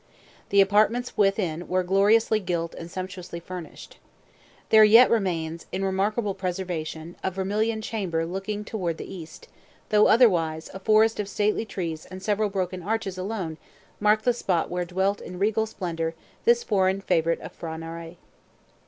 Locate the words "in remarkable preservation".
5.71-7.15